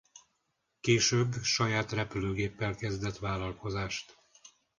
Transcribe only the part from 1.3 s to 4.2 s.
saját repülőgéppel kezdett vállalkozást.